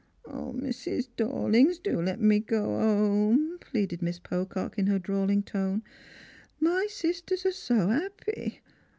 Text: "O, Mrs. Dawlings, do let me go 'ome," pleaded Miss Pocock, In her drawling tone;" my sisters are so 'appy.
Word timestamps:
"O, 0.25 0.51
Mrs. 0.53 1.09
Dawlings, 1.15 1.77
do 1.77 2.01
let 2.01 2.19
me 2.19 2.39
go 2.39 2.79
'ome," 2.79 3.59
pleaded 3.59 4.01
Miss 4.01 4.17
Pocock, 4.17 4.79
In 4.79 4.87
her 4.87 4.97
drawling 4.97 5.43
tone;" 5.43 5.83
my 6.59 6.87
sisters 6.89 7.45
are 7.45 7.51
so 7.51 7.91
'appy. 7.91 8.61